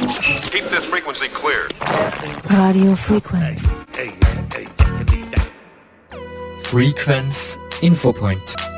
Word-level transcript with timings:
Keep 0.00 0.64
this 0.64 0.84
frequency 0.84 1.28
clear. 1.28 1.68
Radio 2.50 2.94
Frequenz. 2.94 3.72
Frequenz 6.58 7.56
Infopoint. 7.80 8.75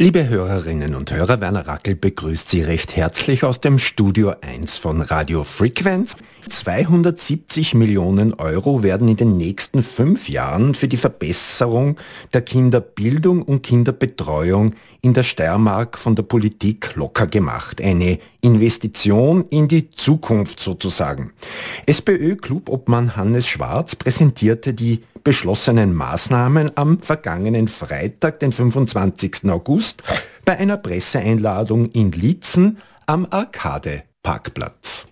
Liebe 0.00 0.28
Hörerinnen 0.28 0.94
und 0.94 1.10
Hörer, 1.10 1.40
Werner 1.40 1.66
Rackel 1.66 1.96
begrüßt 1.96 2.48
Sie 2.48 2.62
recht 2.62 2.94
herzlich 2.94 3.42
aus 3.42 3.58
dem 3.58 3.80
Studio 3.80 4.32
1 4.42 4.76
von 4.76 5.02
Radio 5.02 5.42
Frequenz. 5.42 6.14
270 6.48 7.74
Millionen 7.74 8.34
Euro 8.34 8.82
werden 8.82 9.08
in 9.08 9.16
den 9.16 9.36
nächsten 9.36 9.82
fünf 9.82 10.28
Jahren 10.28 10.74
für 10.74 10.88
die 10.88 10.96
Verbesserung 10.96 11.96
der 12.32 12.42
Kinderbildung 12.42 13.42
und 13.42 13.62
Kinderbetreuung 13.62 14.74
in 15.02 15.14
der 15.14 15.22
Steiermark 15.22 15.98
von 15.98 16.14
der 16.14 16.22
Politik 16.22 16.94
locker 16.94 17.26
gemacht. 17.26 17.80
Eine 17.82 18.18
Investition 18.40 19.46
in 19.50 19.68
die 19.68 19.90
Zukunft 19.90 20.60
sozusagen. 20.60 21.32
SPÖ-Clubobmann 21.86 23.16
Hannes 23.16 23.46
Schwarz 23.46 23.96
präsentierte 23.96 24.74
die 24.74 25.02
beschlossenen 25.24 25.92
Maßnahmen 25.92 26.76
am 26.76 27.00
vergangenen 27.00 27.68
Freitag, 27.68 28.40
den 28.40 28.52
25. 28.52 29.50
August, 29.50 30.02
bei 30.44 30.56
einer 30.56 30.76
Presseeinladung 30.76 31.90
in 31.90 32.12
Lietzen 32.12 32.78
am 33.06 33.26
Arcade-Parkplatz. 33.30 35.07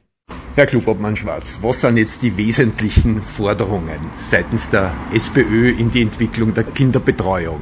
Herr 0.56 0.64
Klubobmann 0.64 1.14
Schwarz, 1.18 1.58
was 1.60 1.82
sind 1.82 1.98
jetzt 1.98 2.22
die 2.22 2.34
wesentlichen 2.34 3.22
Forderungen 3.22 4.00
seitens 4.24 4.70
der 4.70 4.90
SPÖ 5.12 5.68
in 5.68 5.90
die 5.90 6.00
Entwicklung 6.00 6.54
der 6.54 6.64
Kinderbetreuung? 6.64 7.60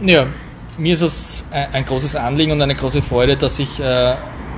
Ja, 0.00 0.26
mir 0.78 0.92
ist 0.92 1.00
es 1.00 1.44
ein 1.50 1.84
großes 1.84 2.14
Anliegen 2.14 2.52
und 2.52 2.62
eine 2.62 2.76
große 2.76 3.02
Freude, 3.02 3.36
dass 3.36 3.58
ich 3.58 3.80
äh, 3.80 4.14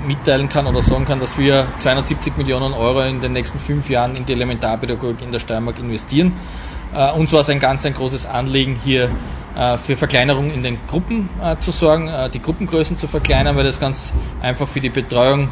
mitteilen 0.07 0.51
kann 0.51 0.67
oder 0.67 0.83
sagen 0.83 1.07
kann, 1.07 1.19
dass 1.19 1.39
wir 1.39 1.67
270 1.79 2.37
Millionen 2.37 2.75
Euro 2.75 3.01
in 3.05 3.23
den 3.23 3.33
nächsten 3.33 3.59
fünf 3.59 3.89
Jahren 3.89 4.17
in 4.17 4.27
die 4.27 4.35
Elementarpädagogik 4.35 5.23
in 5.23 5.33
der 5.33 5.39
Steiermark 5.39 5.79
investieren. 5.79 6.35
Äh, 6.95 7.13
uns 7.13 7.33
war 7.33 7.41
es 7.41 7.49
ein 7.49 7.59
ganz 7.59 7.87
ein 7.87 7.95
großes 7.95 8.27
Anliegen, 8.27 8.79
hier 8.85 9.11
äh, 9.57 9.79
für 9.79 9.97
Verkleinerung 9.97 10.53
in 10.53 10.63
den 10.63 10.77
Gruppen 10.89 11.31
äh, 11.43 11.57
zu 11.57 11.71
sorgen, 11.71 12.11
die 12.35 12.43
Gruppengrößen 12.43 12.99
zu 12.99 13.07
verkleinern, 13.07 13.57
weil 13.57 13.65
das 13.65 13.81
ganz 13.81 14.13
einfach 14.43 14.69
für 14.69 14.83
die 14.83 14.91
Betreuung 14.91 15.49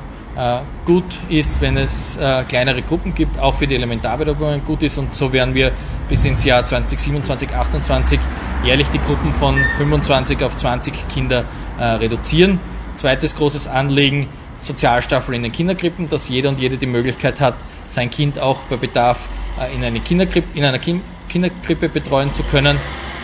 gut 0.84 1.04
ist, 1.28 1.60
wenn 1.60 1.76
es 1.76 2.18
kleinere 2.48 2.82
Gruppen 2.82 3.14
gibt, 3.14 3.38
auch 3.38 3.54
für 3.54 3.66
die 3.66 3.74
Elementarpädagogik 3.74 4.66
gut 4.66 4.82
ist 4.82 4.98
und 4.98 5.14
so 5.14 5.32
werden 5.32 5.54
wir 5.54 5.72
bis 6.08 6.24
ins 6.24 6.44
Jahr 6.44 6.64
2027, 6.64 7.48
2028 7.48 8.20
jährlich 8.62 8.88
die 8.88 8.98
Gruppen 8.98 9.32
von 9.32 9.56
25 9.78 10.42
auf 10.42 10.54
20 10.56 11.08
Kinder 11.08 11.44
reduzieren. 11.78 12.60
Zweites 12.96 13.34
großes 13.36 13.66
Anliegen, 13.66 14.28
Sozialstaffel 14.60 15.34
in 15.34 15.42
den 15.42 15.52
Kinderkrippen, 15.52 16.08
dass 16.08 16.28
jeder 16.28 16.48
und 16.50 16.58
jede 16.58 16.76
die 16.76 16.86
Möglichkeit 16.86 17.40
hat, 17.40 17.54
sein 17.86 18.10
Kind 18.10 18.38
auch 18.38 18.60
bei 18.64 18.76
Bedarf 18.76 19.28
in, 19.74 19.84
eine 19.84 20.00
Kinderkrippe, 20.00 20.48
in 20.58 20.64
einer 20.64 20.78
kind 20.78 21.02
Kinderkrippe 21.28 21.88
betreuen 21.88 22.32
zu 22.32 22.42
können. 22.42 22.78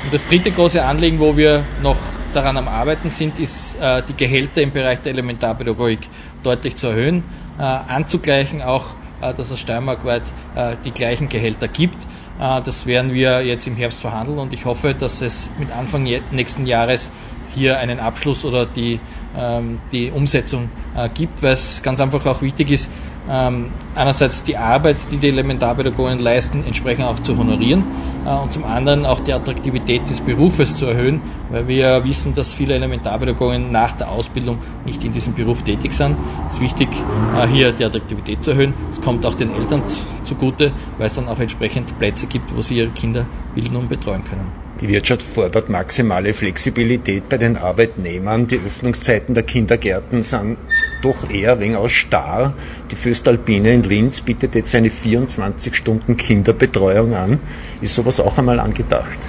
Und 0.05 0.13
das 0.13 0.25
dritte 0.25 0.51
große 0.51 0.85
Anliegen, 0.85 1.21
wo 1.21 1.37
wir 1.37 1.65
noch 1.83 1.97
daran 2.33 2.57
am 2.57 2.69
Arbeiten 2.69 3.11
sind, 3.11 3.39
ist 3.39 3.81
äh, 3.81 4.03
die 4.03 4.15
Gehälter 4.15 4.63
im 4.63 4.73
Bereich 4.73 5.01
der 5.01 5.13
Elementarpädagogik 5.13 6.09
deutlich 6.43 6.77
zu 6.77 6.89
erhöhen, 6.89 7.23
äh, 7.59 7.63
anzugleichen 7.63 8.63
auch, 8.63 8.87
äh, 9.21 9.33
dass 9.35 9.51
es 9.51 9.61
steiermarkweit 9.61 10.23
äh, 10.55 10.77
die 10.85 10.91
gleichen 10.91 11.29
Gehälter 11.29 11.69
gibt. 11.69 12.03
Äh, 12.41 12.61
das 12.63 12.87
werden 12.87 13.13
wir 13.13 13.45
jetzt 13.45 13.67
im 13.67 13.77
Herbst 13.77 14.01
verhandeln 14.01 14.39
und 14.39 14.53
ich 14.53 14.65
hoffe, 14.65 14.95
dass 14.95 15.21
es 15.21 15.51
mit 15.59 15.71
Anfang 15.71 16.09
nächsten 16.31 16.67
Jahres 16.67 17.11
hier 17.55 17.79
einen 17.79 18.01
Abschluss 18.01 18.45
oder 18.45 18.67
die, 18.67 18.99
ähm, 19.37 19.79
die 19.93 20.11
Umsetzung 20.11 20.71
äh, 20.97 21.09
gibt, 21.09 21.43
weil 21.43 21.53
es 21.53 21.83
ganz 21.83 22.01
einfach 22.01 22.25
auch 22.27 22.43
wichtig 22.43 22.71
ist, 22.71 22.89
ähm, 23.31 23.71
einerseits 23.95 24.43
die 24.43 24.57
Arbeit, 24.57 24.97
die 25.11 25.17
die 25.17 25.29
Elementarpädagogen 25.29 26.19
leisten, 26.19 26.65
entsprechend 26.67 27.05
auch 27.05 27.21
zu 27.21 27.37
honorieren 27.37 27.85
äh, 28.27 28.35
und 28.35 28.53
zum 28.53 28.65
anderen 28.65 29.07
auch 29.07 29.21
die 29.21 29.33
Attraktivität 29.33 30.09
des 30.11 30.21
Berufes 30.21 30.77
zu 30.77 30.87
erhöhen, 30.87 31.21
weil 31.51 31.69
wir 31.69 32.05
wissen, 32.05 32.35
dass 32.35 32.55
viele 32.55 32.75
Elementarpädagogen 32.75 33.71
nach 33.71 33.93
der 33.93 34.11
Ausbildung 34.11 34.59
nicht 34.85 35.05
in 35.05 35.13
diesem 35.13 35.35
Beruf 35.35 35.63
tätig 35.63 35.93
sind. 35.93 36.17
Es 36.49 36.55
ist 36.55 36.61
wichtig, 36.61 36.89
äh, 37.37 37.47
hier 37.47 37.73
die 37.73 37.85
Attraktivität 37.85 38.43
zu 38.43 38.51
erhöhen. 38.51 38.75
Es 38.91 39.01
kommt 39.01 39.25
auch 39.25 39.35
den 39.35 39.55
Eltern 39.55 39.83
zugute, 40.25 40.73
weil 40.99 41.07
es 41.07 41.15
dann 41.15 41.29
auch 41.29 41.39
entsprechend 41.39 41.99
Plätze 41.99 42.27
gibt, 42.27 42.55
wo 42.57 42.63
sie 42.63 42.79
ihre 42.79 42.91
Kinder 42.91 43.27
bilden 43.55 43.77
und 43.77 43.89
betreuen 43.89 44.25
können. 44.25 44.51
Die 44.83 44.89
Wirtschaft 44.89 45.23
fordert 45.23 45.69
maximale 45.69 46.35
Flexibilität 46.35 47.29
bei 47.29 47.39
den 47.39 47.57
Arbeitnehmern. 47.57 48.49
Die 48.49 48.57
Öffnungszeiten 48.57 49.33
der 49.33 49.45
Kindergärten 49.45 50.23
sind 50.23 50.59
doch 51.03 51.31
eher 51.31 51.61
wegen 51.61 51.77
aus 51.77 51.93
starr. 51.93 52.53
Die 52.91 52.97
Föstalpine 52.97 53.75
in 53.75 53.85
Linz 53.85 54.23
bietet 54.23 54.57
jetzt 54.57 54.75
eine 54.75 54.91
24 54.91 55.77
Stunden 55.77 56.17
Kinderbetreuung 56.17 57.15
an. 57.15 57.39
Ist 57.81 57.95
sowas 57.95 58.19
auch 58.19 58.37
einmal 58.39 58.59
angedacht? 58.59 59.21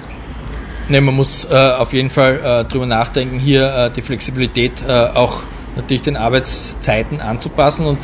Ne, 0.90 1.00
man 1.02 1.14
muss 1.14 1.46
äh, 1.46 1.54
auf 1.54 1.94
jeden 1.94 2.10
Fall 2.10 2.40
äh, 2.44 2.66
drüber 2.66 2.88
nachdenken, 2.88 3.38
hier 3.38 3.76
äh, 3.76 3.92
die 3.92 4.02
Flexibilität 4.02 4.84
äh, 4.88 4.92
auch 4.92 5.44
natürlich 5.76 6.02
den 6.02 6.18
Arbeitszeiten 6.18 7.22
anzupassen 7.22 7.86
und 7.86 8.00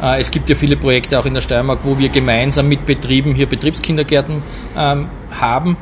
äh, 0.00 0.20
es 0.20 0.30
gibt 0.30 0.48
ja 0.48 0.54
viele 0.54 0.76
Projekte 0.76 1.18
auch 1.18 1.26
in 1.26 1.34
der 1.34 1.40
Steiermark, 1.40 1.80
wo 1.82 1.98
wir 1.98 2.10
gemeinsam 2.10 2.68
mit 2.68 2.86
Betrieben 2.86 3.34
hier 3.34 3.48
Betriebskindergärten 3.48 4.44
ähm, 4.76 5.08
haben 5.32 5.76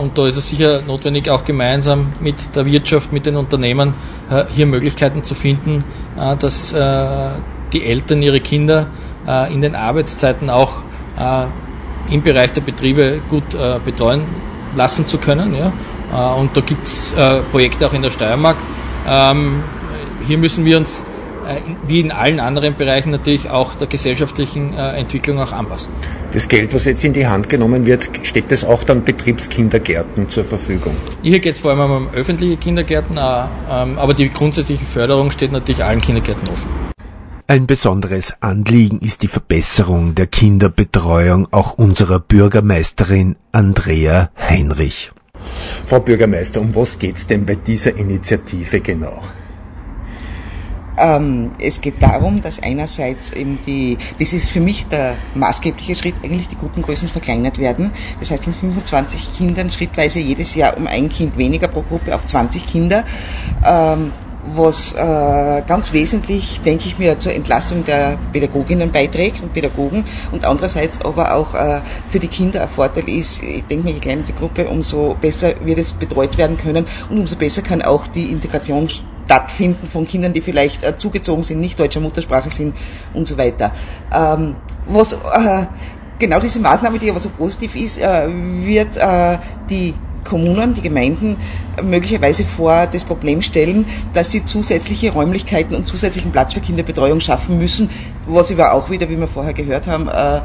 und 0.00 0.16
da 0.16 0.26
ist 0.26 0.36
es 0.36 0.48
sicher 0.48 0.82
notwendig, 0.86 1.28
auch 1.28 1.44
gemeinsam 1.44 2.12
mit 2.20 2.54
der 2.54 2.64
Wirtschaft, 2.66 3.12
mit 3.12 3.26
den 3.26 3.36
Unternehmen 3.36 3.94
äh, 4.30 4.44
hier 4.50 4.66
Möglichkeiten 4.66 5.22
zu 5.22 5.34
finden, 5.34 5.84
äh, 6.18 6.36
dass 6.36 6.74
die 7.72 7.82
Eltern 7.82 8.22
ihre 8.22 8.40
Kinder 8.40 8.86
in 9.50 9.60
den 9.60 9.74
Arbeitszeiten 9.74 10.48
auch 10.50 10.74
im 12.08 12.22
Bereich 12.22 12.52
der 12.52 12.60
Betriebe 12.60 13.20
gut 13.28 13.56
betreuen 13.84 14.22
lassen 14.76 15.04
zu 15.04 15.18
können. 15.18 15.52
Und 15.52 16.56
da 16.56 16.60
gibt 16.60 16.86
es 16.86 17.12
Projekte 17.50 17.88
auch 17.88 17.92
in 17.92 18.02
der 18.02 18.10
Steiermark. 18.10 18.56
Ähm, 19.08 19.64
hier 20.26 20.38
müssen 20.38 20.64
wir 20.64 20.76
uns 20.76 21.00
äh, 21.00 21.15
wie 21.86 22.00
in 22.00 22.10
allen 22.10 22.40
anderen 22.40 22.76
Bereichen 22.76 23.10
natürlich 23.10 23.50
auch 23.50 23.74
der 23.74 23.86
gesellschaftlichen 23.86 24.74
äh, 24.74 24.98
Entwicklung 24.98 25.38
auch 25.38 25.52
anpassen. 25.52 25.92
Das 26.32 26.48
Geld, 26.48 26.74
was 26.74 26.84
jetzt 26.84 27.04
in 27.04 27.12
die 27.12 27.26
Hand 27.26 27.48
genommen 27.48 27.86
wird, 27.86 28.08
steht 28.22 28.50
das 28.50 28.64
auch 28.64 28.84
dann 28.84 29.04
Betriebskindergärten 29.04 30.28
zur 30.28 30.44
Verfügung? 30.44 30.96
Hier 31.22 31.40
geht 31.40 31.54
es 31.54 31.60
vor 31.60 31.72
allem 31.72 31.90
um 31.90 32.08
öffentliche 32.14 32.56
Kindergärten, 32.56 33.16
äh, 33.16 33.20
ähm, 33.70 33.98
aber 33.98 34.14
die 34.14 34.28
grundsätzliche 34.30 34.84
Förderung 34.84 35.30
steht 35.30 35.52
natürlich 35.52 35.84
allen 35.84 36.00
Kindergärten 36.00 36.48
offen. 36.48 36.68
Ein 37.48 37.68
besonderes 37.68 38.34
Anliegen 38.40 38.98
ist 38.98 39.22
die 39.22 39.28
Verbesserung 39.28 40.16
der 40.16 40.26
Kinderbetreuung 40.26 41.46
auch 41.52 41.78
unserer 41.78 42.18
Bürgermeisterin 42.18 43.36
Andrea 43.52 44.30
Heinrich. 44.36 45.12
Frau 45.84 46.00
Bürgermeister, 46.00 46.60
um 46.60 46.74
was 46.74 46.98
geht 46.98 47.16
es 47.16 47.26
denn 47.28 47.46
bei 47.46 47.54
dieser 47.54 47.96
Initiative 47.96 48.80
genau? 48.80 49.22
Ähm, 50.98 51.50
es 51.58 51.80
geht 51.80 52.02
darum, 52.02 52.42
dass 52.42 52.62
einerseits 52.62 53.32
eben 53.32 53.58
die, 53.66 53.98
das 54.18 54.32
ist 54.32 54.50
für 54.50 54.60
mich 54.60 54.86
der 54.86 55.16
maßgebliche 55.34 55.94
Schritt, 55.94 56.14
eigentlich 56.22 56.48
die 56.48 56.56
Gruppengrößen 56.56 57.08
verkleinert 57.08 57.58
werden. 57.58 57.90
Das 58.20 58.30
heißt 58.30 58.44
von 58.44 58.54
25 58.54 59.32
Kindern 59.32 59.70
schrittweise 59.70 60.20
jedes 60.20 60.54
Jahr 60.54 60.76
um 60.76 60.86
ein 60.86 61.08
Kind 61.08 61.36
weniger 61.36 61.68
pro 61.68 61.82
Gruppe 61.82 62.14
auf 62.14 62.26
20 62.26 62.66
Kinder. 62.66 63.04
Ähm, 63.64 64.12
was 64.54 64.92
äh, 64.92 65.62
ganz 65.66 65.92
wesentlich, 65.92 66.60
denke 66.60 66.84
ich 66.86 66.98
mir, 66.98 67.18
zur 67.18 67.32
Entlastung 67.32 67.84
der 67.84 68.18
Pädagoginnen 68.32 68.92
beiträgt 68.92 69.42
und 69.42 69.52
Pädagogen 69.52 70.04
und 70.32 70.44
andererseits 70.44 71.00
aber 71.04 71.34
auch 71.34 71.54
äh, 71.54 71.80
für 72.10 72.20
die 72.20 72.28
Kinder 72.28 72.62
ein 72.62 72.68
Vorteil 72.68 73.08
ist, 73.08 73.42
ich 73.42 73.64
denke 73.64 73.86
mir, 73.86 73.94
je 73.94 74.00
kleiner 74.00 74.22
die 74.22 74.34
Gruppe, 74.34 74.68
umso 74.68 75.16
besser 75.20 75.54
wird 75.64 75.78
es 75.78 75.92
betreut 75.92 76.38
werden 76.38 76.56
können 76.56 76.86
und 77.10 77.18
umso 77.18 77.36
besser 77.36 77.62
kann 77.62 77.82
auch 77.82 78.06
die 78.06 78.30
Integration 78.30 78.88
stattfinden 79.26 79.88
von 79.92 80.06
Kindern, 80.06 80.32
die 80.32 80.40
vielleicht 80.40 80.82
äh, 80.82 80.96
zugezogen 80.96 81.42
sind, 81.42 81.60
nicht 81.60 81.78
deutscher 81.78 82.00
Muttersprache 82.00 82.50
sind 82.50 82.74
und 83.12 83.26
so 83.26 83.36
weiter. 83.36 83.72
Ähm, 84.14 84.56
was 84.86 85.12
äh, 85.12 85.66
genau 86.18 86.40
diese 86.40 86.60
Maßnahme, 86.60 86.98
die 86.98 87.10
aber 87.10 87.20
so 87.20 87.28
positiv 87.28 87.74
ist, 87.74 87.98
äh, 87.98 88.28
wird 88.28 88.96
äh, 88.96 89.38
die 89.68 89.94
Kommunen, 90.24 90.74
die 90.74 90.80
Gemeinden 90.80 91.36
möglicherweise 91.82 92.44
vor 92.44 92.86
das 92.86 93.04
Problem 93.04 93.42
stellen, 93.42 93.84
dass 94.12 94.32
sie 94.32 94.44
zusätzliche 94.44 95.12
Räumlichkeiten 95.12 95.74
und 95.76 95.86
zusätzlichen 95.86 96.32
Platz 96.32 96.52
für 96.52 96.60
Kinderbetreuung 96.60 97.20
schaffen 97.20 97.58
müssen, 97.58 97.90
was 98.26 98.50
aber 98.50 98.72
auch 98.72 98.90
wieder, 98.90 99.08
wie 99.08 99.18
wir 99.18 99.28
vorher 99.28 99.54
gehört 99.54 99.86
haben, 99.86 100.08
äh, 100.08 100.40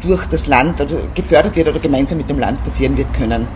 durch 0.00 0.26
das 0.26 0.46
Land 0.46 0.80
oder 0.80 1.02
gefördert 1.14 1.56
wird 1.56 1.68
oder 1.68 1.80
gemeinsam 1.80 2.18
mit 2.18 2.28
dem 2.28 2.38
Land 2.38 2.62
passieren 2.64 2.96
wird 2.96 3.12
können. 3.14 3.48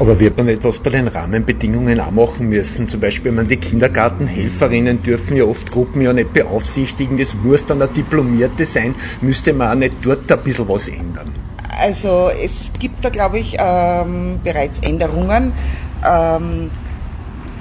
Aber 0.00 0.18
wird 0.18 0.34
man 0.38 0.48
etwas 0.48 0.78
bei 0.78 0.88
den 0.88 1.08
Rahmenbedingungen 1.08 2.00
auch 2.00 2.10
machen 2.10 2.48
müssen? 2.48 2.88
Zum 2.88 3.00
Beispiel, 3.00 3.32
man 3.32 3.48
die 3.48 3.58
Kindergartenhelferinnen 3.58 5.02
dürfen 5.02 5.36
ja 5.36 5.44
oft 5.44 5.70
Gruppen 5.70 6.00
ja 6.00 6.14
nicht 6.14 6.32
beaufsichtigen. 6.32 7.18
Das 7.18 7.34
muss 7.34 7.66
dann 7.66 7.82
eine 7.82 7.92
Diplomierte 7.92 8.64
sein. 8.64 8.94
Müsste 9.20 9.52
man 9.52 9.68
auch 9.68 9.74
nicht 9.74 9.96
dort 10.00 10.32
ein 10.32 10.42
bisschen 10.42 10.66
was 10.70 10.88
ändern? 10.88 11.34
Also 11.78 12.30
es 12.42 12.72
gibt 12.78 13.04
da, 13.04 13.10
glaube 13.10 13.40
ich, 13.40 13.58
ähm, 13.58 14.40
bereits 14.42 14.78
Änderungen. 14.78 15.52
Ähm, 16.02 16.70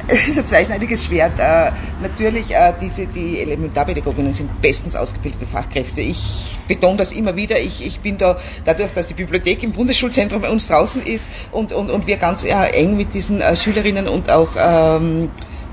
es 0.09 0.27
ist 0.27 0.39
ein 0.39 0.45
zweischneidiges 0.45 1.05
Schwert. 1.05 1.39
Äh, 1.39 1.71
natürlich, 2.01 2.51
äh, 2.51 2.73
diese, 2.81 3.05
die 3.07 3.39
Elementarpädagoginnen 3.39 4.33
sind 4.33 4.61
bestens 4.61 4.95
ausgebildete 4.95 5.45
Fachkräfte. 5.45 6.01
Ich 6.01 6.57
betone 6.67 6.97
das 6.97 7.11
immer 7.11 7.35
wieder. 7.35 7.59
Ich, 7.59 7.85
ich 7.85 7.99
bin 7.99 8.17
da, 8.17 8.37
dadurch, 8.65 8.91
dass 8.91 9.07
die 9.07 9.13
Bibliothek 9.13 9.63
im 9.63 9.71
Bundesschulzentrum 9.71 10.41
bei 10.41 10.49
uns 10.49 10.67
draußen 10.67 11.03
ist 11.03 11.29
und, 11.51 11.71
und, 11.71 11.91
und 11.91 12.07
wir 12.07 12.17
ganz 12.17 12.43
äh, 12.43 12.49
eng 12.49 12.97
mit 12.97 13.13
diesen 13.13 13.41
äh, 13.41 13.55
Schülerinnen 13.55 14.07
und 14.07 14.29
auch 14.29 14.49
ähm, 14.57 15.29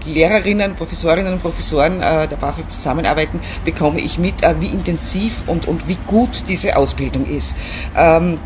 Lehrerinnen, 0.06 0.76
Professorinnen 0.76 1.32
und 1.32 1.42
Professoren 1.42 2.00
äh, 2.00 2.28
der 2.28 2.36
BAföG 2.36 2.70
zusammenarbeiten, 2.70 3.40
bekomme 3.64 4.00
ich 4.00 4.18
mit, 4.18 4.44
äh, 4.44 4.54
wie 4.60 4.68
intensiv 4.68 5.44
und, 5.46 5.66
und 5.66 5.88
wie 5.88 5.98
gut 6.06 6.44
diese 6.48 6.76
Ausbildung 6.76 7.26
ist. 7.26 7.56
Ähm, 7.96 8.38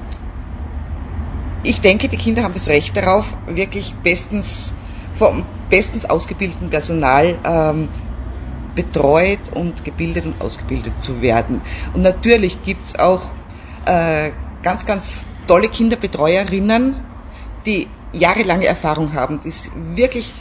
ich 1.63 1.83
denke, 1.83 2.09
die 2.09 2.17
Kinder 2.17 2.43
haben 2.43 2.55
das 2.55 2.69
Recht 2.69 2.97
darauf, 2.97 3.37
wirklich 3.47 3.95
bestens 4.03 4.73
vom 5.13 5.45
bestens 5.71 6.05
ausgebildeten 6.05 6.69
Personal 6.69 7.39
ähm, 7.45 7.89
betreut 8.75 9.41
und 9.55 9.85
gebildet 9.85 10.27
und 10.27 10.41
ausgebildet 10.41 11.03
zu 11.03 11.23
werden. 11.23 11.61
Und 11.95 12.03
natürlich 12.03 12.63
gibt's 12.63 12.99
auch 12.99 13.31
äh, 13.87 14.31
ganz, 14.63 14.85
ganz 14.85 15.27
tolle 15.47 15.69
Kinderbetreuerinnen, 15.69 16.97
die 17.67 17.89
jahrelange 18.13 18.67
Erfahrung 18.67 19.15
haben, 19.15 19.41
die 19.43 19.49
es 19.49 19.71
wirklich 19.95 20.33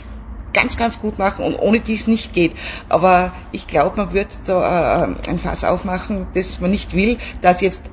ganz, 0.52 0.76
ganz 0.76 1.00
gut 1.00 1.18
machen 1.18 1.44
und 1.44 1.56
ohne 1.56 1.80
die 1.80 1.94
es 1.94 2.06
nicht 2.06 2.32
geht. 2.32 2.52
Aber 2.88 3.32
ich 3.52 3.66
glaube, 3.66 3.96
man 3.96 4.12
wird 4.12 4.38
da 4.46 5.04
äh, 5.04 5.30
ein 5.30 5.38
Fass 5.38 5.64
aufmachen, 5.64 6.26
das 6.34 6.60
man 6.60 6.70
nicht 6.70 6.92
will, 6.94 7.18
dass 7.40 7.60
jetzt 7.60 7.90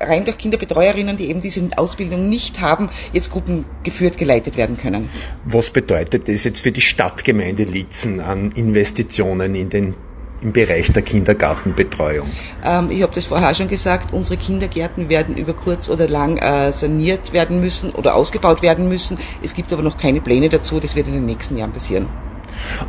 rein 0.00 0.24
durch 0.24 0.38
Kinderbetreuerinnen, 0.38 1.16
die 1.16 1.30
eben 1.30 1.40
diese 1.40 1.68
Ausbildung 1.76 2.28
nicht 2.28 2.60
haben, 2.60 2.90
jetzt 3.12 3.30
Gruppen 3.30 3.64
geführt, 3.82 4.18
geleitet 4.18 4.56
werden 4.56 4.76
können. 4.76 5.08
Was 5.44 5.70
bedeutet 5.70 6.28
das 6.28 6.44
jetzt 6.44 6.60
für 6.60 6.72
die 6.72 6.80
Stadtgemeinde 6.80 7.64
Litzen 7.64 8.20
an 8.20 8.52
Investitionen 8.52 9.54
in 9.54 9.70
den 9.70 9.94
im 10.42 10.52
Bereich 10.52 10.92
der 10.92 11.02
Kindergartenbetreuung? 11.02 12.28
Ähm, 12.64 12.90
ich 12.90 13.02
habe 13.02 13.12
das 13.14 13.24
vorher 13.24 13.54
schon 13.54 13.68
gesagt, 13.68 14.12
unsere 14.12 14.36
Kindergärten 14.36 15.08
werden 15.08 15.36
über 15.36 15.54
kurz 15.54 15.88
oder 15.88 16.08
lang 16.08 16.36
äh, 16.36 16.72
saniert 16.72 17.32
werden 17.32 17.60
müssen 17.60 17.90
oder 17.90 18.14
ausgebaut 18.14 18.62
werden 18.62 18.88
müssen. 18.88 19.18
Es 19.42 19.54
gibt 19.54 19.72
aber 19.72 19.82
noch 19.82 19.96
keine 19.96 20.20
Pläne 20.20 20.48
dazu, 20.48 20.78
das 20.78 20.94
wird 20.94 21.08
in 21.08 21.14
den 21.14 21.26
nächsten 21.26 21.56
Jahren 21.56 21.72
passieren. 21.72 22.08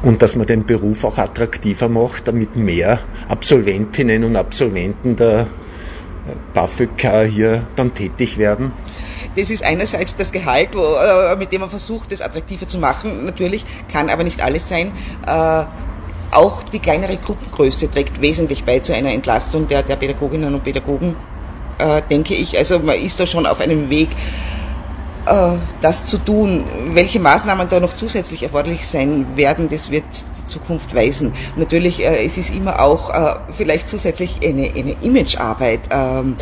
Und 0.02 0.22
dass 0.22 0.36
man 0.36 0.48
den 0.48 0.66
Beruf 0.66 1.04
auch 1.04 1.18
attraktiver 1.18 1.90
macht, 1.90 2.28
damit 2.28 2.56
mehr 2.56 3.00
Absolventinnen 3.28 4.24
und 4.24 4.36
Absolventen 4.36 5.16
der 5.16 5.48
BAföG 6.54 7.28
hier 7.30 7.68
dann 7.76 7.94
tätig 7.94 8.38
werden? 8.38 8.72
Das 9.36 9.50
ist 9.50 9.64
einerseits 9.64 10.16
das 10.16 10.32
Gehalt, 10.32 10.70
wo, 10.74 10.96
äh, 10.96 11.36
mit 11.36 11.52
dem 11.52 11.62
man 11.62 11.70
versucht, 11.70 12.12
das 12.12 12.22
attraktiver 12.22 12.68
zu 12.68 12.80
machen. 12.80 13.26
Natürlich 13.26 13.66
kann 13.92 14.10
aber 14.10 14.24
nicht 14.24 14.42
alles 14.42 14.68
sein. 14.68 14.92
Äh, 15.26 15.66
auch 16.32 16.64
die 16.64 16.80
kleinere 16.80 17.18
Gruppengröße 17.18 17.90
trägt 17.90 18.20
wesentlich 18.22 18.64
bei 18.64 18.80
zu 18.80 18.94
einer 18.94 19.12
Entlastung 19.12 19.68
der, 19.68 19.84
der 19.84 19.96
Pädagoginnen 19.96 20.54
und 20.54 20.64
Pädagogen, 20.64 21.16
äh, 21.78 22.02
denke 22.10 22.34
ich. 22.34 22.58
Also 22.58 22.80
man 22.80 23.00
ist 23.00 23.20
da 23.20 23.26
schon 23.26 23.46
auf 23.46 23.62
einem 23.62 23.90
Weg, 23.90 24.10
äh, 25.26 25.52
das 25.82 26.06
zu 26.06 26.18
tun. 26.18 26.66
Welche 26.92 27.20
Maßnahmen 27.20 27.70
da 27.70 27.80
noch 27.80 27.94
zusätzlich 27.94 28.44
erforderlich 28.44 28.88
sein 28.88 29.26
werden, 29.36 29.70
das 29.70 29.90
wird 29.92 30.06
Zukunft 30.48 30.96
weisen. 30.96 31.34
Natürlich, 31.56 32.04
äh, 32.04 32.26
es 32.26 32.38
ist 32.38 32.54
immer 32.54 32.82
auch 32.82 33.14
äh, 33.14 33.36
vielleicht 33.56 33.90
zusätzlich 33.90 34.40
eine, 34.44 34.72
eine 34.76 34.96
Imagearbeit. 35.02 35.82
Ähm, 35.92 36.36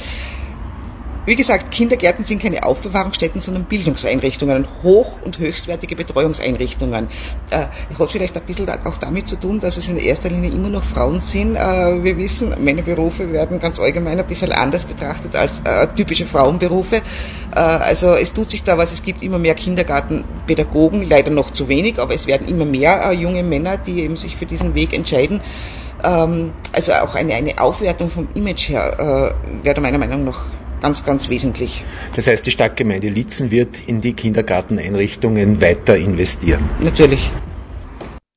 wie 1.25 1.36
gesagt, 1.36 1.72
Kindergärten 1.72 2.24
sind 2.24 2.42
keine 2.42 2.63
Aufbewahrungsstätten, 2.63 3.42
sondern 3.42 3.66
Bildungseinrichtungen, 3.66 4.68
hoch- 4.83 5.22
und 5.24 5.39
höchstwertige 5.39 5.95
Betreuungseinrichtungen. 5.95 7.07
Äh, 7.50 7.66
hat 7.98 8.12
vielleicht 8.12 8.36
ein 8.38 8.44
bisschen 8.44 8.69
auch 8.69 8.98
damit 8.98 9.27
zu 9.27 9.36
tun, 9.36 9.60
dass 9.60 9.77
es 9.77 9.89
in 9.89 9.98
erster 9.98 10.30
Linie 10.30 10.51
immer 10.51 10.69
noch 10.69 10.83
Frauen 10.83 11.22
sind. 11.22 11.56
Äh, 11.56 12.04
wir 12.04 12.18
wissen, 12.18 12.54
Männerberufe 12.63 13.31
werden 13.31 13.60
ganz 13.60 13.80
allgemein 13.80 14.19
ein 14.19 14.27
bisschen 14.27 14.51
anders 14.51 14.86
betrachtet 14.86 15.36
als 15.36 15.62
äh, 15.63 15.88
typische 15.95 16.25
Frauenberufe. 16.25 16.98
Äh, 16.98 17.60
also 17.60 18.13
es 18.13 18.33
tut 18.33 18.51
sich 18.51 18.63
da 18.63 18.78
was, 18.78 18.92
es 18.92 19.01
gibt 19.01 19.24
immer 19.24 19.39
mehr 19.39 19.56
Kindergartenpädagogen, 19.56 21.04
leider 21.04 21.31
noch 21.31 21.51
zu 21.51 21.68
wenig, 21.68 22.00
aber 22.00 22.13
es 22.13 22.28
werden 22.28 22.48
immer 22.48 22.66
mehr 22.66 23.10
äh, 23.10 23.13
junge 23.13 23.44
Männer, 23.44 23.78
die 23.78 24.01
eben 24.01 24.16
sich 24.16 24.36
für 24.36 24.45
diesen 24.45 24.75
Weg 24.75 24.94
entscheiden 24.94 25.42
ähm, 26.04 26.54
also 26.71 26.94
auch 26.94 27.16
eine, 27.16 27.33
eine 27.33 27.60
Aufwertung 27.60 28.10
vom 28.10 28.28
Image 28.36 28.69
her 28.69 29.33
äh, 29.33 29.66
wäre 29.66 29.81
meiner 29.81 29.98
Meinung 29.98 30.25
nach 30.25 30.45
ganz, 30.85 31.03
ganz 31.03 31.29
wesentlich. 31.29 31.83
Das 32.15 32.27
heißt, 32.27 32.45
die 32.45 32.51
Stadtgemeinde 32.51 33.09
Litzen 33.09 33.49
wird 33.49 33.75
in 33.87 34.01
die 34.01 34.13
Kindergarteneinrichtungen 34.13 35.59
weiter 35.59 35.97
investieren. 35.97 36.69
Natürlich. 36.79 37.31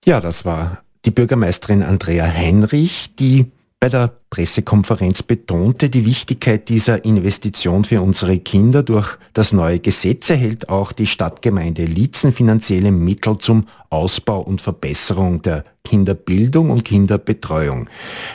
Ja, 0.06 0.18
das 0.18 0.46
war 0.46 0.82
die 1.04 1.10
Bürgermeisterin 1.10 1.82
Andrea 1.82 2.24
Heinrich, 2.26 3.14
die 3.18 3.50
bei 3.80 3.88
der 3.88 4.12
Pressekonferenz 4.28 5.22
betonte 5.22 5.88
die 5.88 6.04
Wichtigkeit 6.04 6.68
dieser 6.68 7.04
Investition 7.04 7.84
für 7.84 8.02
unsere 8.02 8.38
Kinder. 8.38 8.82
Durch 8.82 9.16
das 9.32 9.52
neue 9.52 9.78
Gesetz 9.78 10.28
erhält 10.30 10.68
auch 10.68 10.92
die 10.92 11.06
Stadtgemeinde 11.06 11.84
Litzen 11.84 12.32
finanzielle 12.32 12.90
Mittel 12.90 13.38
zum 13.38 13.62
Ausbau 13.88 14.40
und 14.40 14.60
Verbesserung 14.60 15.42
der 15.42 15.64
Kinderbildung 15.84 16.70
und 16.70 16.84
Kinderbetreuung. 16.84 17.88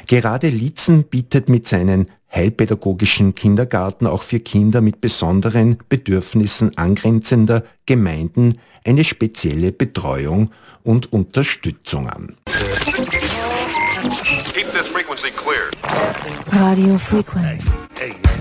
Gerade 0.08 0.48
Litzen 0.48 1.04
bietet 1.04 1.50
mit 1.50 1.68
seinen 1.68 2.08
heilpädagogischen 2.34 3.36
Kindergarten 3.36 4.08
auch 4.08 4.24
für 4.24 4.40
Kinder 4.40 4.82
mit 4.82 5.02
besonderen 5.02 5.78
Bedürfnissen 5.90 6.78
angrenzender 6.78 7.64
Gemeinden 7.86 8.60
eine 8.86 9.04
spezielle 9.04 9.72
Betreuung 9.72 10.50
und 10.84 11.14
Unterstützung 11.14 12.10
an. 12.10 12.36
frequency 15.16 15.38
clear. 15.38 15.70
Audio 16.54 16.98
frequency. 16.98 17.78
Hey, 17.96 18.14
hey. 18.26 18.33